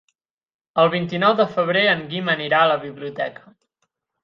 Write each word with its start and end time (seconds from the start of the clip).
El 0.83 0.89
vint-i-nou 0.93 1.35
de 1.41 1.45
febrer 1.51 1.85
en 1.93 2.03
Guim 2.15 2.33
anirà 2.37 2.65
a 2.65 2.73
la 2.73 2.81
biblioteca. 2.89 3.57